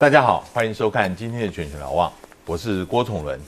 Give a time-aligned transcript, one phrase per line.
[0.00, 2.10] 大家好，欢迎收看今天的全球瞭望，
[2.46, 3.38] 我是郭崇伦。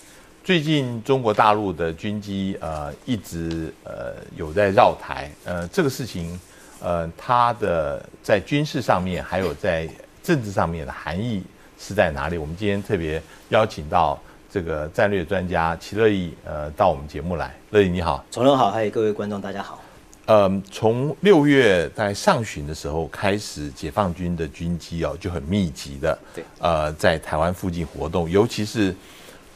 [0.45, 6.39] 最近中国大陆的军机呃一直呃有在绕台，呃这个事情
[6.79, 9.89] 呃它的在军事上面还有在
[10.23, 11.43] 政治上面的含义
[11.79, 12.37] 是在哪里？
[12.37, 17.57] 我们今天特别邀请到这个战略专家齐乐意呃到我们节目来。
[17.71, 19.81] 乐意你好，崇伦好，还有各位观众大家好。
[20.25, 28.95] 呃，从六月在上旬的时候开始，解放军的军机哦就很密集的，对，呃，在台湾附近活动，尤其是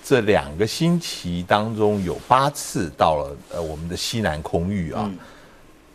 [0.03, 5.09] 这两个星期当中有八次到了呃我们的西南空域啊，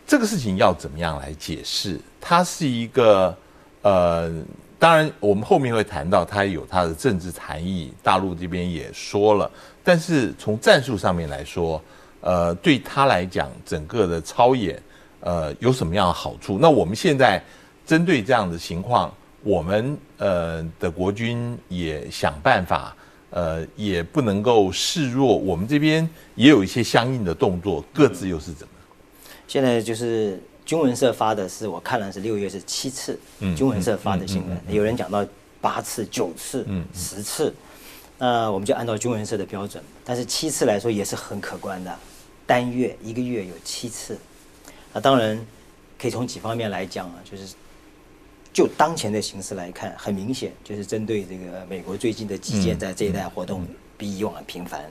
[0.06, 2.00] 这个事情要怎么样来解释？
[2.18, 3.36] 它是一个
[3.82, 4.32] 呃，
[4.78, 9.50] 当然我们后面会谈到它有它的政治含义，大陆这边也说了，
[9.84, 11.80] 但是从战术上面来说。
[12.22, 14.80] 呃，对他来讲，整个的超演，
[15.20, 16.58] 呃，有什么样的好处？
[16.58, 17.42] 那我们现在
[17.84, 22.96] 针对这样的情况，我们呃的国军也想办法，
[23.30, 25.36] 呃，也不能够示弱。
[25.36, 28.72] 我们这边也有一些相应的动作，各自又是怎么？
[29.48, 33.18] 现在就是军文社发的是，我看了是六月是七次，
[33.56, 35.26] 军文社发的新闻，有人讲到
[35.60, 36.64] 八次、九次、
[36.94, 37.52] 十次，
[38.16, 41.98] 那我们就按照军文社的标准，但是七次来说也是很可观的。
[42.52, 44.18] 单月一个月有七次，
[44.92, 45.40] 那当然
[45.98, 47.54] 可以从几方面来讲啊，就是
[48.52, 54.84] 就当前的形势来看，很明显就是针对这个美国最近的基建在这一带活动比以往频繁，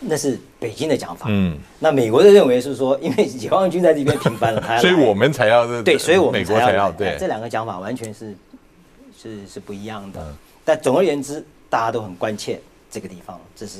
[0.00, 1.26] 那是北京的讲法。
[1.28, 7.16] 嗯，那美国的认为是说，因为解放军在这边频繁了， 所以我们才要对，所以我们才要对。
[7.20, 8.34] 这两个讲法完全是
[9.16, 10.34] 是是不一样的。
[10.64, 12.60] 但总而言之，大家都很关切
[12.90, 13.78] 这个地方，这是。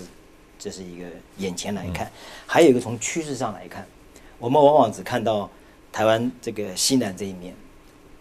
[0.58, 1.04] 这是一个
[1.36, 2.10] 眼前来看，
[2.46, 3.86] 还有一个从趋势上来看，
[4.38, 5.48] 我们往往只看到
[5.92, 7.54] 台湾这个西南这一面，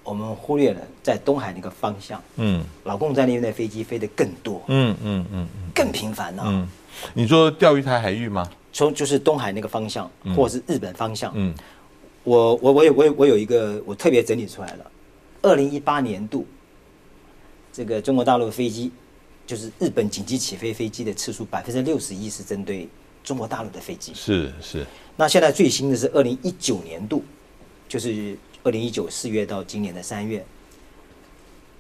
[0.04, 2.22] 我们忽略了在东海那个方向。
[2.36, 4.62] 嗯，老共在那边的飞机飞得更多。
[4.68, 6.44] 嗯嗯嗯更频繁了。
[6.46, 6.68] 嗯，
[7.14, 8.47] 你说钓鱼台海域吗？
[8.72, 11.31] 从就是东海那个方向，或者是日本方向。
[11.36, 11.53] 嗯，
[12.24, 14.92] 我我我有我有我有一个我特别整理出来了，
[15.42, 16.46] 二零一八年度
[17.74, 18.92] 这个中国大陆飞机。
[19.47, 22.88] 就是日本紧急起飞飞机的次数百分之六十一是针对
[23.24, 24.85] 中国大陆的飞机，是是。
[25.16, 27.24] 那现在最新的是二零一九年度，
[27.88, 30.46] 就是二零一九四月到今年的三月，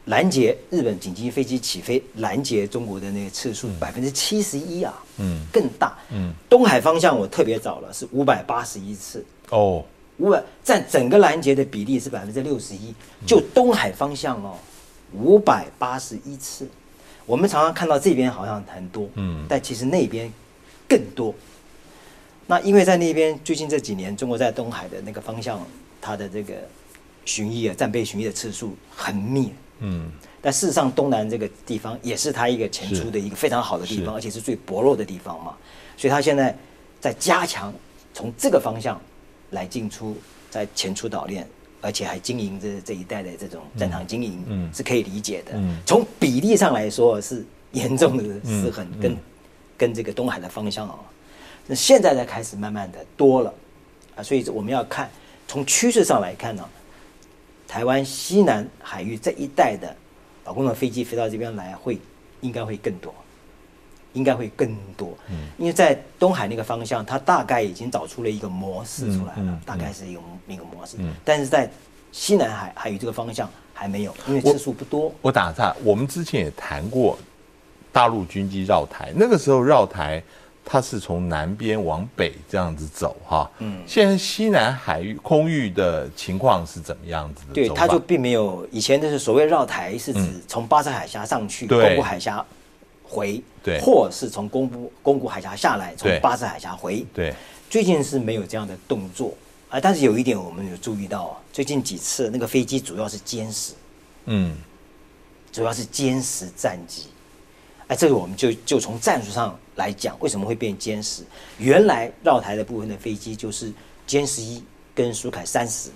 [0.05, 6.33] 拦截日本紧急飞机起飞拦截中国的那个次数百分之七十一啊，嗯，更大，嗯。
[6.49, 9.83] 东海方向我特别找了是五百八十一次哦，
[10.19, 12.95] 五百占整个拦截的比例是百分之六十一，
[13.25, 14.55] 就东海方向哦，
[15.13, 16.65] 五百八十一次。
[17.27, 20.31] 我们常常看到这边好像很多，嗯，但其实那边
[20.87, 21.35] 更多。
[22.47, 25.59] 那因为在那边最近这几年，中国在东海的那个方向，
[26.01, 26.53] 它的这个
[27.25, 30.09] 巡弋啊、战备巡弋的次数很密，嗯。
[30.41, 35.53] 但事实上，东南这个地方也是它一个前出的一个非常好的地方，而且是最薄弱的地方嘛。
[35.97, 36.57] 所以它现在
[37.01, 37.73] 在加强
[38.13, 38.97] 从这个方向
[39.49, 40.15] 来进出，
[40.49, 41.45] 在前出岛链。
[41.81, 45.53] 而且还经营这这一代的这种战场经营，嗯，是可以理解的。
[45.85, 49.17] 从比例上来说，是严重的失衡，跟
[49.77, 50.99] 跟这个东海的方向哦，
[51.67, 53.53] 那现在才开始慢慢的多了。
[54.15, 55.09] 啊，所以我们要看
[55.47, 56.67] 从趋势上来看呢，
[57.67, 59.95] 台湾西南海域这一带的
[60.45, 61.99] 老公的飞机飞到这边来，会
[62.41, 63.13] 应该会更多。
[64.17, 71.69] 应该会更多，嗯，因为在东海那个方向，它大概已经找出了一个模式出来了，大概是一个一个模式，嗯，但是在
[72.11, 75.13] 西南海还有这个方向还没有，因为次数不多。
[75.21, 77.15] 我打岔，我们之前也谈过
[77.91, 80.23] 大陆军机绕台，那个时候绕台，
[80.65, 87.53] 它是从南边往北这样子走，哈，嗯，现在西南海域空域的情况是怎么样子的？
[87.53, 92.43] 对，它就并没有以前就是所谓绕台，是指从巴士海峡上去，东部海峡。
[93.09, 97.33] 回，对，或是从宫古宫古海峡下来，从巴士海峡回，对，
[97.69, 99.33] 最近是没有这样的动作
[99.67, 99.77] 啊。
[99.77, 103.73] 但是有一点我们有注意到，最近几次那个飞机主要是歼十，
[104.23, 104.55] 嗯，
[105.51, 107.07] 主要是歼十战机。
[107.87, 111.23] 哎，这个我们就就从战术上来讲，为什么会变歼十？
[111.57, 113.69] 原来绕台的部分的飞机就是
[114.07, 114.63] 歼十一
[114.95, 115.89] 跟苏凯三十，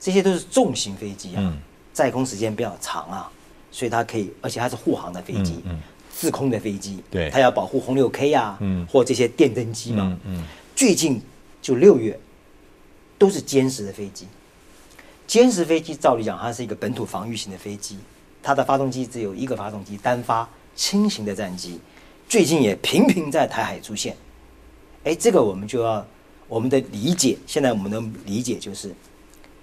[0.00, 1.54] 这些都是重型飞机啊，
[1.92, 3.30] 在空时间比较长啊，
[3.70, 5.62] 所以它可以，而且它是护航的飞机。
[6.14, 10.44] 自空的飞机，对，它要保护红六 K 啊，嗯，或这些电灯机嘛，嗯，
[10.76, 11.20] 最近
[11.60, 12.16] 就六月
[13.18, 14.28] 都是歼十的飞机，
[15.26, 17.98] 歼十飞机照理讲它是一个本土防御型的飞机，
[18.42, 21.80] 它的发动机只有一个发动机，单发轻型的战机，
[22.28, 24.14] 最近也频频在台海出现，
[25.04, 26.06] 哎，这个我们就要
[26.46, 28.94] 我们的理解，现在我们的理解就是，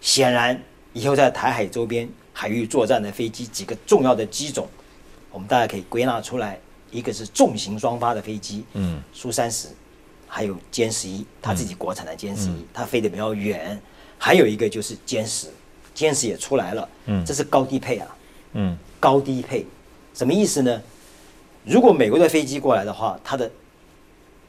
[0.01, 0.61] 显然
[0.93, 4.67] 以后在台海周边海域作战的飞机几个重要的机种。
[5.31, 6.59] 我们大家可以归纳出来，
[6.91, 9.67] 一个是重型双发的飞机，嗯，苏三十，
[10.27, 13.79] 还有歼十一，它自己国产的歼十一，它飞得比较远，
[14.17, 15.47] 还有一个就是歼十，
[15.95, 18.15] 歼十也出来了，嗯这是高低配啊，
[18.53, 19.65] 嗯高低配，
[20.13, 20.81] 什么意思呢？
[21.63, 23.49] 如果美国的飞机过来的话，它的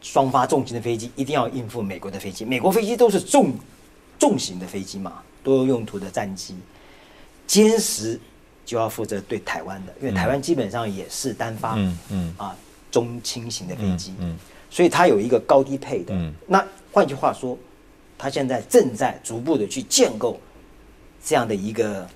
[0.01, 2.45] 双发重型的飞机一定要应付美国的飞机。
[2.45, 3.53] 美国飞机都是重
[4.19, 6.55] 重型的飞机嘛，多用途的战机。
[7.47, 8.19] 歼十
[8.71, 12.35] 就要负责对台湾的，因为台湾基本上也是单发，嗯嗯。
[12.39, 12.55] 啊
[12.89, 14.39] 中轻型的飞机，嗯。
[14.71, 16.15] 所以它有一个高低配的。
[16.15, 16.33] 嗯。
[16.47, 17.59] 那换句话说，
[18.17, 20.39] 它现在正在逐步的去建构
[21.25, 22.09] 这样的一个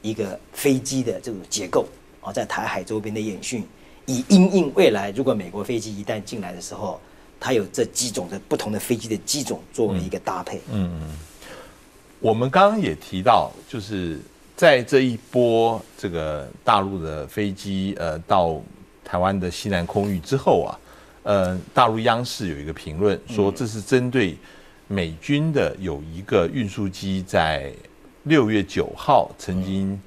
[0.00, 1.88] 一个飞机的这种结构
[2.20, 3.66] 啊，在台海周边的演训，
[4.06, 7.00] 以因应未来如果美国飞机一旦进来的时候，
[7.40, 10.58] 它有这几种的不同的飞机的机种作为一个搭配。
[10.70, 11.18] 嗯嗯，
[12.20, 14.20] 我们刚刚也提到，就是
[14.56, 18.58] 在这一波这个大陆的飞机呃到
[19.04, 20.78] 台湾的西南空域之后啊，
[21.24, 24.36] 呃，大陆央视有一个评论说，这是针对
[24.88, 27.70] 美军的有一个运输机在
[28.22, 30.00] 六月九号曾经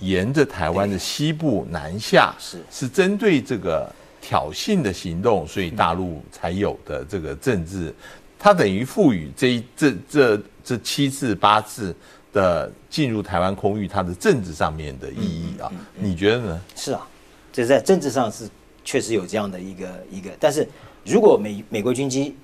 [0.00, 2.58] 沿着台湾的西部南下，是。
[2.70, 3.90] 是针对这个
[4.20, 7.92] 挑衅的行动，所以大陆才有的这个政治，
[8.38, 11.94] 它等于赋予这一这这这七次八次
[12.32, 16.60] 的进入台湾空域，它的政治上面的意义啊，你觉得呢？
[16.76, 17.06] 是啊，
[17.52, 18.48] 这在政治上是
[18.84, 20.68] 确实有这样的一个一个，但是
[21.04, 22.36] 如果美美国军机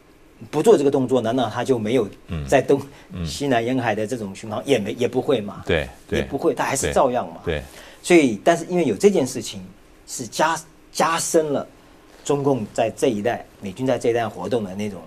[0.50, 2.08] 不做这个动作，难道他就没有
[2.46, 2.80] 在东、
[3.24, 5.62] 西南沿海的这种巡航也没也不会嘛？
[5.66, 7.40] 对对也不会，他还是照样嘛。
[7.44, 7.62] 对，
[8.02, 9.64] 所以，但是因为有这件事情，
[10.06, 10.58] 是加
[10.92, 11.66] 加深了
[12.24, 15.00] 中共在这一带美军在这一带活动的那种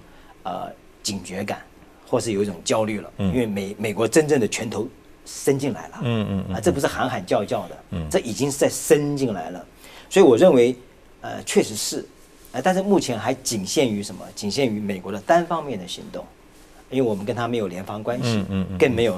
[0.44, 0.72] 呃
[1.04, 1.62] 警觉感，
[2.10, 3.12] 或是有一种焦虑了。
[3.18, 4.88] 因为美美国真正的拳头
[5.26, 6.00] 伸进来了。
[6.02, 9.64] 嗯嗯嗯啊，这不是喊喊叫叫的，嗯这已经是在伸进来了。
[10.10, 10.76] 所以我认为，
[11.22, 12.04] 呃，确实是，
[12.52, 14.26] 呃，但是目前还仅限于什么？
[14.34, 16.26] 仅限于美国的单方面的行动，
[16.90, 19.14] 因为我们跟他没有联防关系，嗯嗯嗯更没有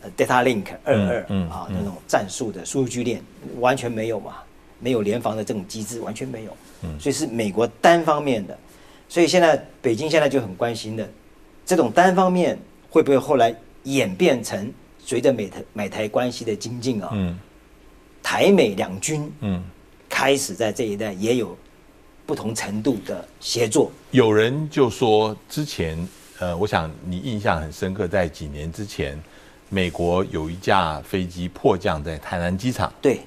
[0.00, 3.20] 呃 data link 二二、嗯啊那种战术的数据链，
[3.58, 4.36] 完全没有嘛，
[4.78, 8.56] 没有联防的这种机制，完全没有，嗯所以是美国单方面的。
[9.08, 11.08] 所以现在北京现在就很关心的，
[11.68, 17.38] 这种单方面会不会后来演变成随着美台美台关系的精进啊，嗯
[18.22, 19.62] 台美两军嗯，
[20.08, 21.54] 开始在这一带也有
[22.24, 23.92] 不同程度的协作。
[24.12, 29.20] 有人就说之前，呃，我想你印象很深刻，在几年之前，
[29.68, 32.90] 美国有一架飞机迫降在台南机场。
[33.02, 33.20] 对，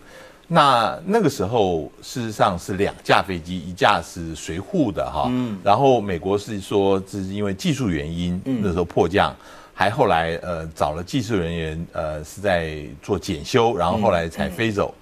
[0.53, 9.33] 那那个时候，事实上是两架飞机，一架是随护的哈，嗯然后美国是说这是因为技术原因，嗯那时候迫降，
[9.74, 14.94] 还后来呃找了技术人员呃是在做检修，然后后来才飞走。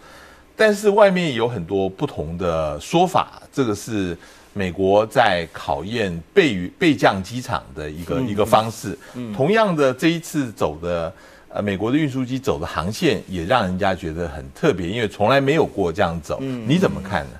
[0.55, 4.15] 但是外面有很多不同的说法，这个是
[4.53, 8.95] 美国在考验备于备降机场的一个、一个方式。
[9.35, 11.11] 同样的，这一次走的
[11.49, 16.39] 呃美国的运输机走的航线也让人家觉得很特别，因为从来没有过这样走。
[16.39, 17.31] 你怎么看呢？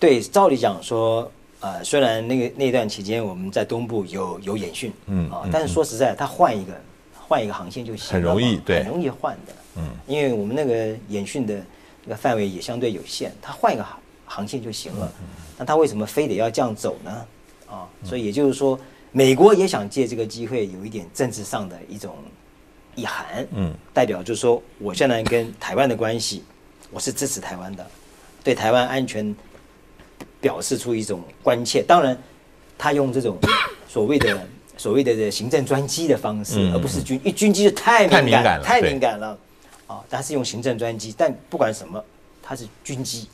[0.00, 1.30] 对，照理讲说，
[1.60, 6.72] 呃，虽然那个那段期间我们在东部有有演训，啊嗯啊，但是说实在，他换一个
[7.14, 11.62] 换一个航线就行了，很容易对很容易换的，嗯，因为我们那个演训的
[12.04, 15.12] 那个范围也相对有限，他换一个航航线就行了。
[15.20, 15.26] 嗯
[15.58, 17.26] 那他为什么非得要这样走呢？
[17.70, 18.76] 啊，所以也就是说，
[19.12, 22.16] 美国也想借这个机会有一点政治上的一种
[22.94, 26.44] 意涵，嗯，代表就是说，我现在跟台湾的关系，
[26.90, 27.86] 我是支持台湾的，
[28.44, 29.34] 对台湾安全
[30.40, 31.82] 表示出一种关切。
[31.82, 32.16] 当然，
[32.76, 33.38] 他用这种
[33.88, 34.46] 所谓的
[34.76, 39.38] 所谓的这行政专机的方式，嗯而不是军，一军机就太太敏感了太敏感了
[39.86, 40.02] 啊！
[40.10, 42.02] 他是用行政专机，但不管什么，
[42.42, 43.28] 他是军机，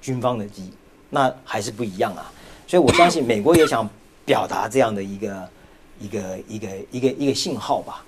[0.00, 0.72] 军方的机，
[1.10, 2.32] 那还是不一样啊。
[2.66, 3.88] 所以我相信美国也想
[4.24, 5.48] 表达这样的一个
[6.00, 8.04] 一个一个一个一个信号吧。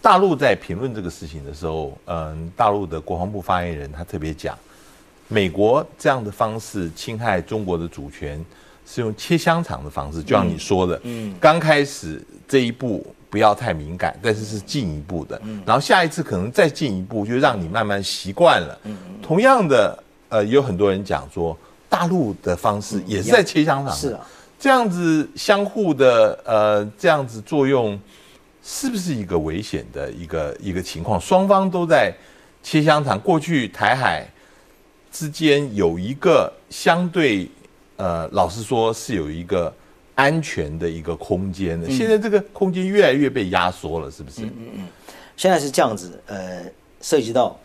[0.00, 4.56] 大陆在评论这个事情的时候，嗯，大陆的国防部发言人他特别讲，
[5.26, 8.42] 美国这样的方式侵害中国的主权，
[8.86, 18.78] 是用切香肠的方式，就像你说的，嗯刚开始这一步不要太敏感，但是是进一步的，然后下一次可能再进一步，就让你慢慢习惯了。
[19.20, 21.54] 同样的，呃，也有很多人讲说，
[21.88, 24.20] 大陆的方式也是在切香肠的，是啊，
[24.58, 28.00] 这样子相互的呃这样子作用，
[28.70, 31.18] 是不是一个危险的一个一个情况？
[31.18, 32.12] 双方都在
[32.62, 33.18] 切香肠。
[33.18, 34.28] 过去台海
[35.10, 37.48] 之间有一个相对
[37.96, 39.74] 呃，老实说是有一个
[40.14, 44.42] 安全的一个空间的，现在这个空间越来越被压缩了，是不是？
[44.42, 44.88] 嗯嗯
[45.34, 46.62] 现在是这样子，呃，
[47.00, 47.58] 涉及到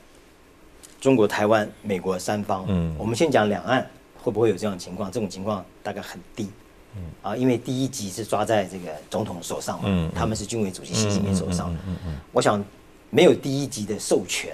[1.01, 3.85] 中国台湾、美国三方，嗯，我们先讲两岸
[4.21, 5.11] 会不会有这样的情况？
[5.11, 6.49] 这种情况大概很低，
[6.95, 12.63] 嗯啊，因为第一级是抓在这个总统手上嘛，嗯，他们是军委主席习近平手上，嗯嗯嗯，我想
[13.09, 14.51] 没有第一级的授权，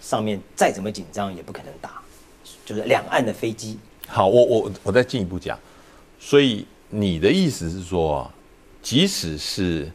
[0.00, 2.00] 上面再怎么紧张也不可能打，
[2.64, 3.78] 就是两岸的飞机。
[4.06, 5.58] 好，我我我再进一步讲，
[6.18, 8.30] 所以你的意思是说，
[8.80, 9.90] 即使是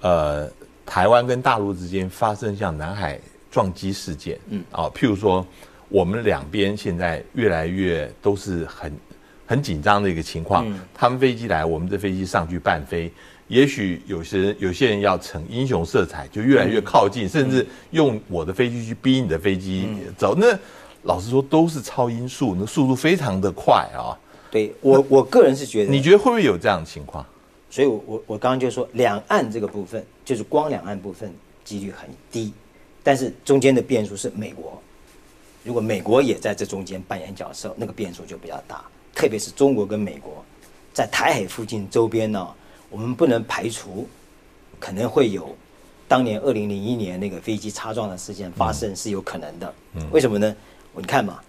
[0.00, 0.50] 呃
[0.86, 4.64] 台湾跟大陆之间发生像南海撞击事件，嗯。
[4.70, 5.46] 啊，譬如说
[5.90, 8.90] 我们两边现在越来越都是很
[9.48, 10.64] 很紧张的一个情况，
[10.94, 13.10] 他们飞机来，我们的飞机上去伴飞，
[13.48, 20.56] 也许有些人有些人要逞英雄色彩，就越来越靠近，甚至用我的飞机去逼你的飞机走，那。
[21.04, 24.18] 老实说，都是超音速，那速度非常的快啊。
[24.50, 27.24] 对我，我个人是觉得，你觉得会不会有这样的情况？
[27.70, 31.32] 所以，我我我刚刚就说，两岸这个部分，就是光两岸部分
[31.64, 32.52] 几率很低，
[33.04, 34.82] 但是中间的变数是美国。
[35.62, 38.84] 如果美国也在这中间扮演角色，那个变数就比较大。
[39.14, 40.44] 特别是中国跟美国
[40.92, 42.46] 在台海附近周边呢，
[42.90, 44.08] 我们不能排除
[44.78, 45.56] 可能会有
[46.06, 49.74] 当年二零零一年那个飞机擦撞的事件发生，是有可能的。
[49.94, 50.56] 嗯，为什么呢？
[50.96, 51.40] 你看嘛，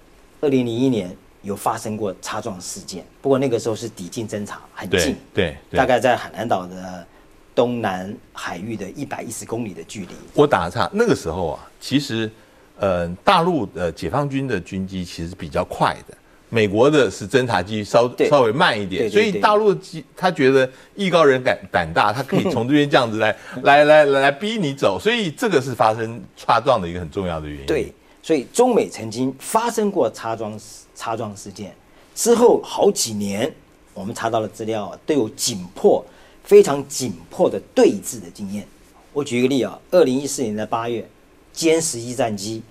[0.41, 7.07] 二零零一年有发生过擦撞事件，不过那个时候是抵近侦察，很近，对，大概在海南岛的
[7.55, 10.13] 东南海域的一百一十公里的距离。
[10.33, 12.29] 我打个岔，那个时候啊，其实，
[12.77, 16.17] 呃，大陆的解放军的军机其实比较快的，
[16.49, 27.65] 美国的是侦察机稍稍微慢一点，所以大陆机他觉得艺高人胆胆大，他可以从这边这样子来 来来来逼你走，所以这个是发生擦撞的一个很重要的原因。
[27.65, 27.93] 对。
[28.21, 30.59] 所以中美曾经发生过擦撞
[30.93, 31.73] 擦撞事件，
[32.13, 33.51] 之后好几年，
[33.93, 36.05] 我们查到了资料都有紧迫、
[36.43, 38.67] 非常紧迫的对峙的经验。
[39.13, 41.07] 我举一个例啊，二零一四年的八月，
[41.55, 42.61] 歼十一战机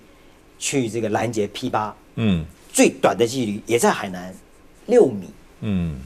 [0.59, 4.33] 去这个拦截 P 八，嗯，最短的距离也在海南，
[4.85, 5.29] 六米，
[5.61, 5.99] 嗯，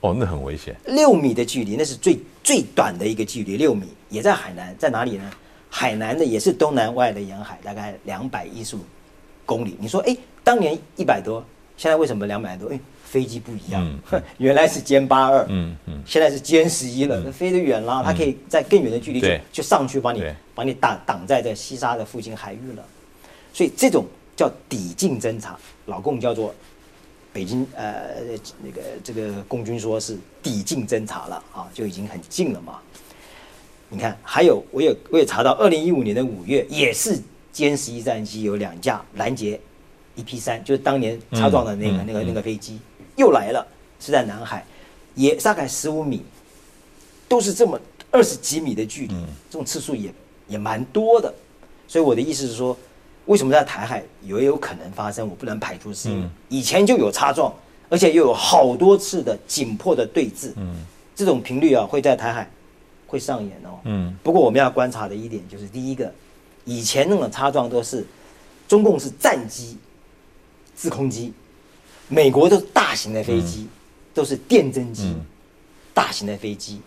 [0.00, 5.30] 哦，那很危险，六米的距离，那是最最短的一个距离，六米也在海南，在哪里呢？
[5.70, 8.80] 海南的也是东南外的沿海，大概两百一十五
[9.44, 9.76] 公里。
[9.78, 11.44] 你说，哎，当年一百多，
[11.76, 12.70] 现在为什么两百多？
[12.70, 13.98] 哎，飞机不一样，
[14.38, 20.24] 原来是歼八二，嗯嗯，现在是歼十一了，飞得远了，它可以在更远的距离就就上去把你
[20.54, 22.82] 把你挡挡在这西沙的附近海域了。
[23.52, 24.06] 所以这种
[24.38, 26.54] 叫抵近侦察，老共叫做
[27.32, 28.14] 北京呃
[28.62, 32.78] 那个这个共军说是抵近侦察了啊，就已经很近了嘛。
[33.88, 37.20] 你看，还有我也我也查到，二零一五年的五月也是
[37.52, 39.58] 歼十一战机有两架拦截
[40.14, 42.78] ，E P 三就是当年擦撞的那个那个那个飞机
[43.16, 43.66] 又来了，
[43.98, 44.64] 是在南海，
[45.16, 46.22] 也大概十五米，
[47.28, 47.80] 都是这么
[48.12, 49.14] 二十几米的距离，
[49.50, 50.14] 这种次数也
[50.46, 51.34] 也蛮多的。
[51.88, 52.76] 所以我的意思是说，
[53.28, 55.28] 为什么在台海也有可能发生？
[55.28, 56.10] 我不能排除是
[56.48, 57.54] 以前就有擦撞，
[57.88, 60.52] 而且又有好多次的紧迫的对峙，
[61.14, 62.50] 这种频率啊会在台海。
[63.10, 66.12] 会上演哦，嗯，不过我们要观察的一点就是，第一个，
[66.66, 68.06] 以前那种擦撞都是
[68.68, 69.78] 中共是战机、
[70.76, 71.32] 制空机，
[72.08, 73.66] 美国都是大型的飞机，
[74.12, 75.16] 都是电侦机，
[75.94, 76.82] 大型的飞机，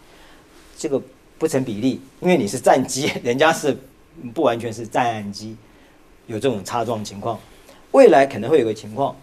[0.77, 1.01] 这个
[1.39, 3.75] 不成比例，因为你是战机，人家是
[4.31, 5.57] 不完全是战机，
[6.27, 7.39] 有这种擦撞情况，
[7.91, 9.15] 未来可能会有个情况，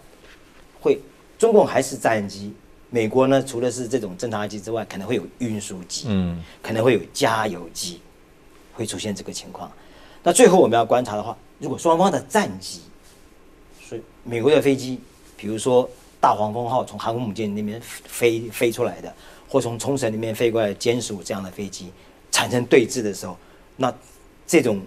[0.79, 0.99] 会
[1.37, 2.53] 中共还是战机。
[2.91, 8.01] 美国呢，除了是这种侦察机之外，可能会有运输机，嗯，可能会有加油机，
[8.73, 9.71] 会出现这个情况。
[10.23, 12.81] 那最后我们要观察的话，如果双方的战机，
[13.79, 14.99] 所以美国的飞机，
[15.37, 15.87] 比如说
[16.19, 19.13] 大黄蜂号从航空母舰那边飞飞出来的，
[19.47, 21.91] 或从冲绳那边飞过来歼十五这样的飞机
[22.31, 23.37] 产生对峙的时候，
[23.77, 23.93] 那
[24.47, 24.81] 这种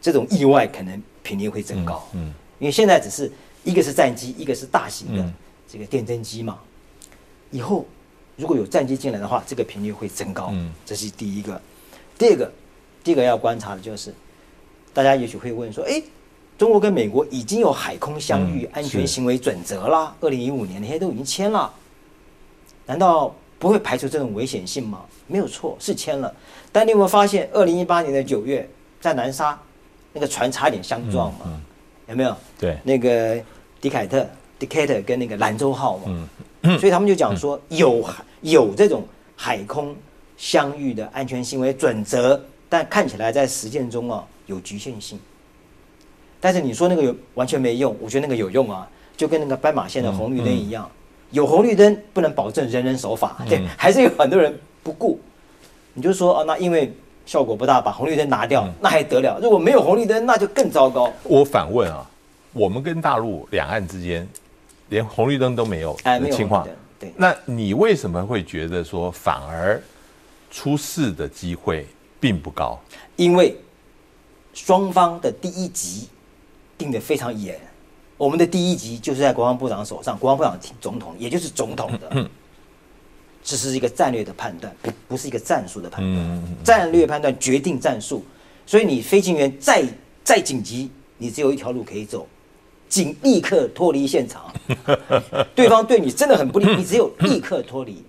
[0.00, 3.30] 这种意外可能频率会增高，嗯，因为现在只是
[3.62, 5.32] 一个是战机，一个是大型的
[5.70, 6.58] 这个电侦机嘛。
[7.50, 7.84] 以后
[8.36, 10.48] 如果有战机进来的话，这个频率会增高。
[10.52, 11.60] 嗯，这是第一个。
[12.16, 12.50] 第二个，
[13.04, 14.14] 第二个要观察的就是，
[14.94, 16.02] 大家也许会问说：，哎，
[16.56, 21.70] 中国跟美国已经有海空相遇安全行为准则啦，二零一五年那些都已经签了，
[22.86, 25.04] 难道不会排除这种危险性吗？
[25.26, 26.34] 没有错，是签了。
[26.72, 28.66] 但你有没有发现，二零一八年的九月
[29.00, 29.60] 在南沙
[30.18, 31.60] 那个船差点相撞嘛？
[32.08, 32.36] 有没有？
[32.58, 33.40] 对，那个
[33.80, 34.26] 迪凯特、
[34.58, 36.28] 迪凯特跟那个兰州号嘛。
[36.80, 38.04] 所以他们就讲说有
[38.40, 39.06] 有这种
[39.36, 39.94] 海空
[40.36, 45.16] 相遇的安全行为准则，但看起来在实践中啊有局限性。
[46.40, 50.90] 但是你说那个有完全没用，我觉得那个有用啊，就跟那个斑马线的红绿灯一样，
[51.30, 55.20] 有红绿灯不能保证人人守法，对，还是有很多人不顾。
[55.94, 56.92] 你就说啊，那因为
[57.28, 59.38] 效果不大，把红绿灯拿掉，那还得了？
[59.42, 61.12] 如果没有红绿灯，那就更糟糕。
[61.24, 62.08] 我反问啊，
[62.54, 64.26] 我们跟大陆两岸之间
[64.88, 66.66] 连红绿灯都没有的情况
[67.16, 69.78] 那你为什么会觉得说反而
[70.50, 71.86] 出事的机会
[72.18, 72.80] 并不高？
[73.16, 73.54] 因为
[74.54, 76.08] 双方的第一级
[76.78, 77.60] 定得非常严，
[78.16, 82.26] 我们的第一级就是在国防部长手上，国防部长听总统，也就是总统的，
[83.48, 88.22] 这是一个战略的判断，不不是一个战术的判断，战略判断决定战术，
[88.66, 89.82] 所以你飞行员再
[90.22, 92.28] 再紧急，你只有一条路可以走。
[92.90, 94.52] 紧立刻脱离现场，
[95.56, 98.04] 对方对你真的很不利，你只有立刻脱离，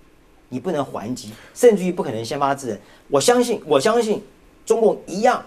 [0.50, 2.80] 你不能还击，甚至于不可能先发制人。
[3.08, 4.22] 我相信，我相信
[4.66, 5.42] 中共一样，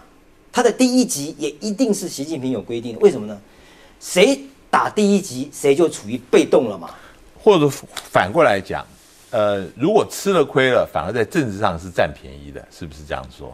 [0.52, 3.00] 他的第一集也一定是习近平有规定的。
[3.00, 3.40] 为什么呢？
[4.00, 4.40] 谁
[4.72, 6.90] 打第一集，谁就处于被动了嘛。
[7.40, 7.70] 或者
[8.10, 8.84] 反过来讲，
[9.34, 13.52] 呃，如果吃了亏了，反而在政治上是占便宜的，是不是这样说？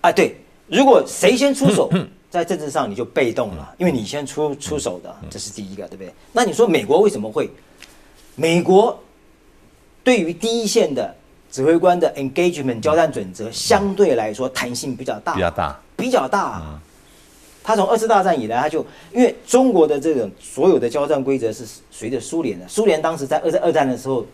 [0.00, 0.36] 啊，对，
[0.68, 1.90] 如果谁先出手，
[2.30, 6.12] 在政治上你就被动了，因为你先出出手的，这是第一个，对不对？
[6.32, 7.50] 那你说美国为什么会？
[8.36, 8.96] 美国
[10.04, 11.12] 对于第一线的
[11.50, 16.80] 指挥官的 engagement 交战准则相对来说弹性比较大，比较大，比较大啊。
[17.64, 24.24] 他从二次大战以来，他就因为中国的这种所有的交战规则是随着苏联的，苏联当时在二战二战的时候，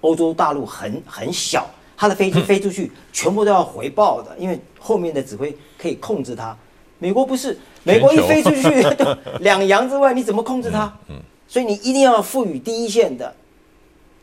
[0.00, 6.56] 欧洲大陆很很小，他的飞机飞出去全部都要回报的，因为后面的指挥可以控制它。
[6.98, 8.86] 美国不是，美国一飞出去
[9.40, 10.90] 两洋之外，你怎么控制它？
[11.08, 13.34] 嗯，所以你一定要赋予第一线的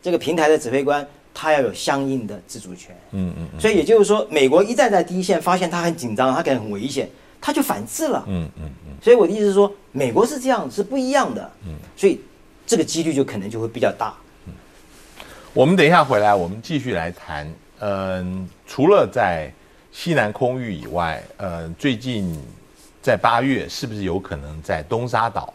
[0.02, 2.96] 这个平台的指挥官，他要有相应的自主权。
[3.12, 3.60] 嗯嗯。
[3.60, 7.08] 所以也就是说，美国一站在第一线，发现他很紧张，他感觉很危险，
[7.40, 8.24] 他就反制了。
[8.26, 8.92] 嗯嗯嗯。
[9.00, 11.50] 所以我的意思是说，美国是这样，是不一样的。
[11.66, 11.74] 嗯。
[11.96, 12.20] 所以
[12.66, 14.14] 这个几率就可能就会比较大。
[15.54, 17.48] 我们等一下回来，我们继续来谈。
[17.78, 19.48] 嗯，除了在
[19.92, 22.36] 西南空域以外，呃，最近。
[23.00, 25.52] 在八月，是不是有可能在东沙岛？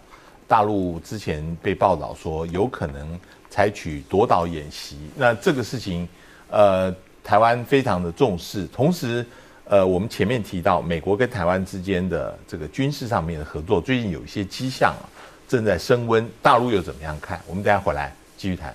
[0.47, 6.07] 大陆之前被报道说有可能采取夺岛演习，那这个事情，
[6.51, 8.67] 呃，台湾非常的重视。
[8.67, 9.25] 同时，
[9.65, 15.09] 呃，我们前面提到美国跟台湾之间的这个军事上面的合作，最近有一些迹象啊，
[15.47, 16.29] 正在升温。
[16.43, 17.41] 大陆又怎么样看？
[17.47, 18.67] 我们等下回来继续谈。